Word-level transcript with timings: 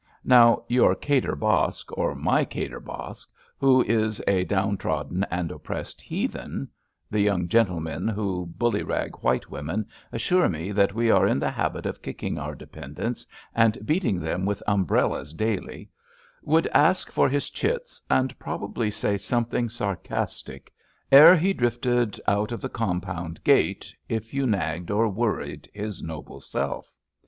Now, 0.25 0.63
your 0.67 0.95
Kadir 0.95 1.35
Baksh 1.35 1.85
or 1.95 2.15
my 2.15 2.43
Kadir 2.43 2.79
Baksh, 2.79 3.27
who 3.59 3.83
is 3.83 4.19
a 4.25 4.45
down 4.45 4.75
trodden 4.75 5.23
and 5.29 5.51
oppressed 5.51 6.01
heathen 6.01 6.69
(the 7.11 7.19
young 7.19 7.47
gentle 7.47 7.79
men 7.79 8.07
who 8.07 8.47
bullyrag 8.57 9.21
white 9.21 9.51
women 9.51 9.85
assure 10.11 10.49
me 10.49 10.71
that 10.71 10.95
we 10.95 11.11
are 11.11 11.27
in 11.27 11.37
the 11.37 11.51
habit 11.51 11.85
of 11.85 12.01
kicking 12.01 12.39
our 12.39 12.55
dependents 12.55 13.27
and 13.53 13.77
beating 13.85 14.19
them 14.19 14.43
with 14.43 14.63
umbrellas 14.65 15.33
daily), 15.35 15.87
would 16.41 16.65
ask 16.73 17.11
for 17.11 17.29
his 17.29 17.51
chits, 17.51 18.01
and 18.09 18.39
probably 18.39 18.89
say 18.89 19.19
something 19.19 19.69
sarcastic 19.69 20.73
ere 21.11 21.35
he 21.37 21.53
drifted 21.53 22.19
out 22.27 22.51
of 22.51 22.59
the 22.59 22.69
compound 22.69 23.43
gate, 23.43 23.95
if 24.09 24.33
you 24.33 24.47
nagged 24.47 24.89
or 24.89 25.07
worried 25.07 25.69
his 25.75 26.01
noble 26.01 26.39
self. 26.39 26.91